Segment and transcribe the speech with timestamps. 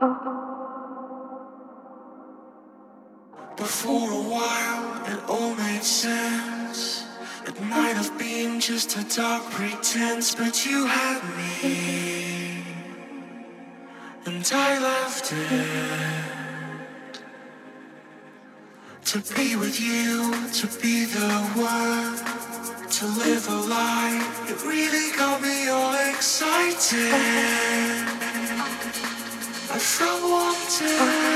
[0.00, 0.08] But
[3.66, 7.04] for a while, it all made sense.
[7.46, 12.64] It might have been just a dark pretense, but you had me,
[14.24, 15.66] and I left it.
[19.04, 22.16] To be with you, to be the one,
[22.88, 28.19] to live a life, it really got me all excited.
[29.80, 31.29] I felt wanted.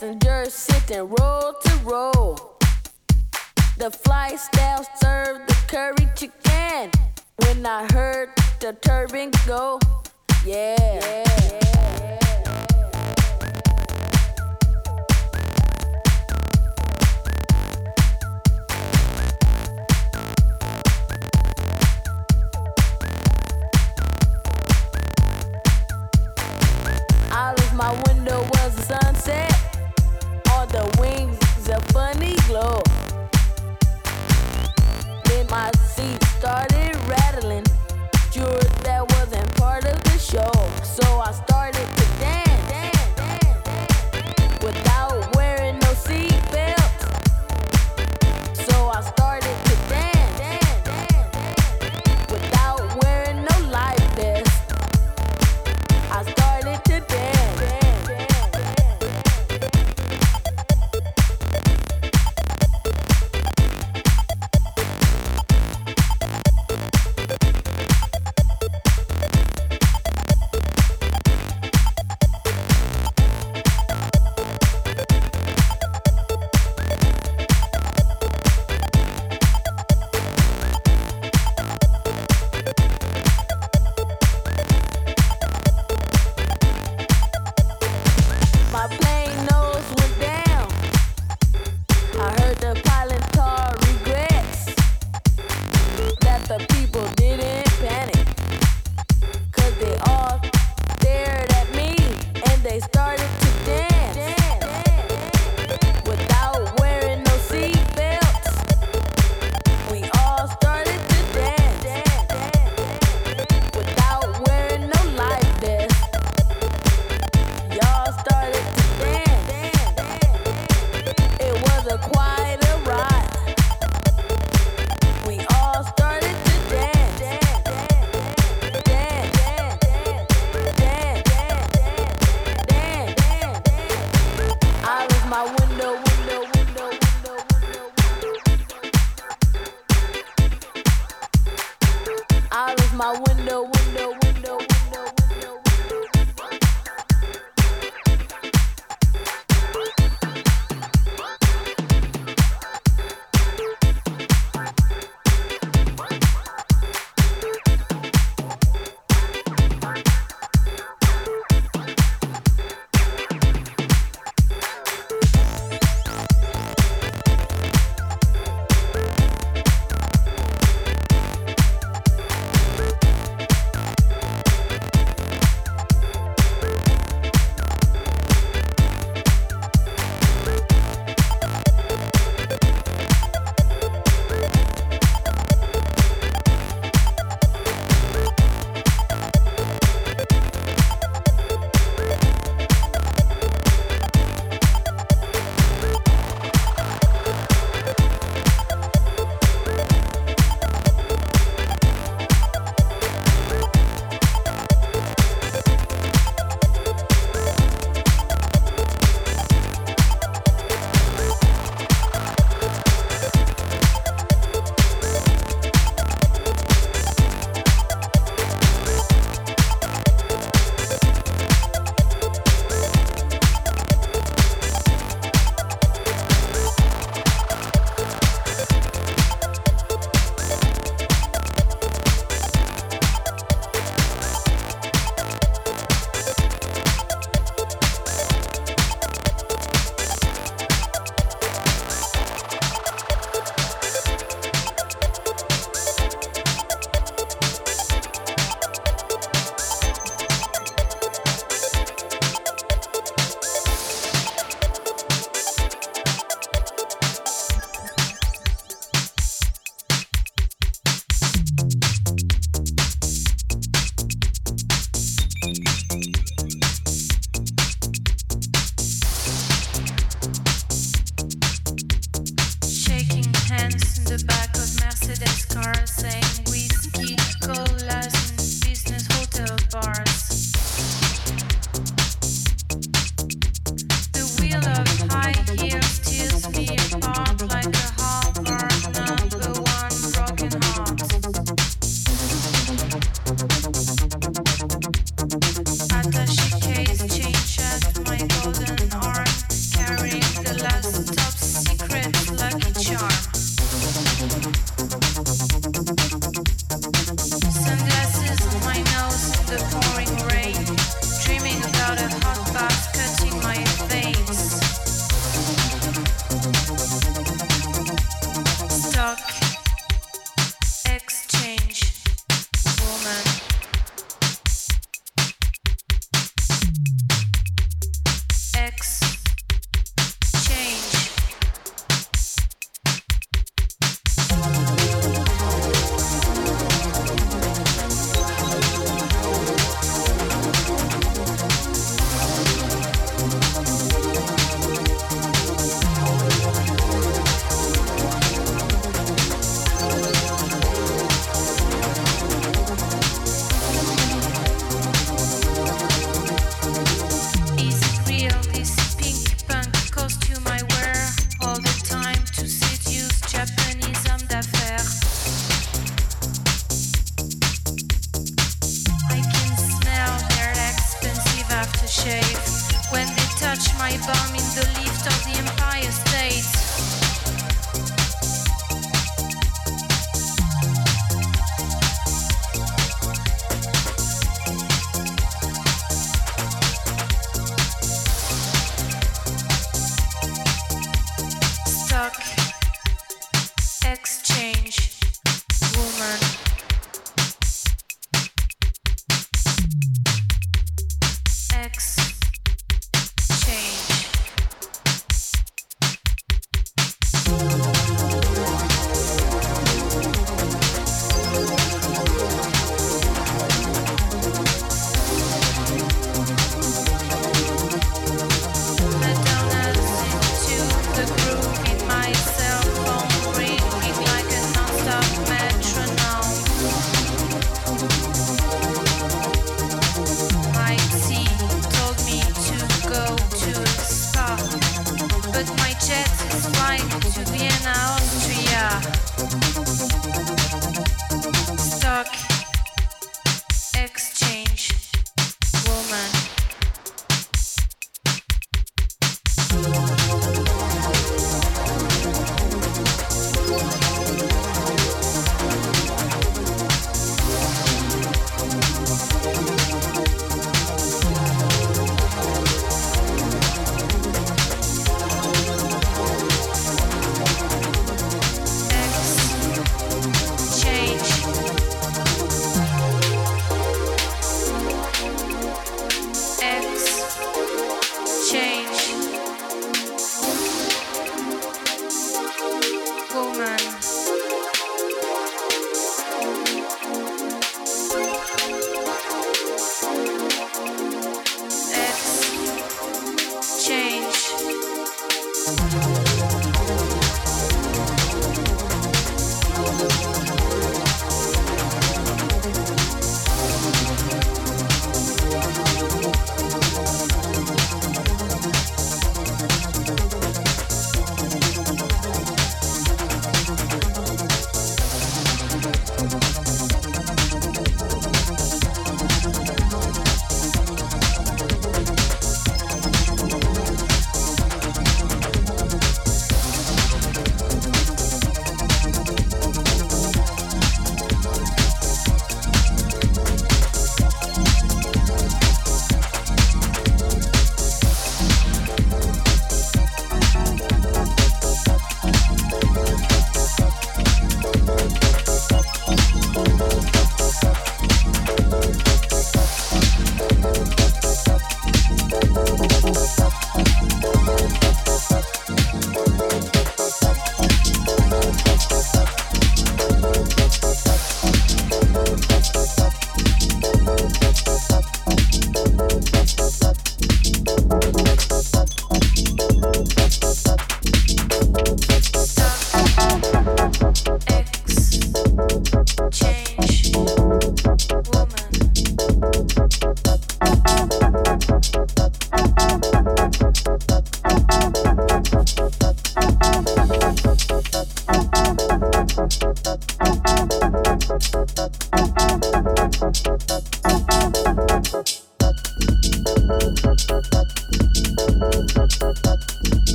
[0.00, 2.58] passengers sitting roll to roll.
[3.76, 6.90] The flight style served the curry chicken.
[7.36, 8.30] When I heard
[8.60, 9.78] the turban go,
[10.46, 10.76] yeah.
[10.80, 12.19] yeah.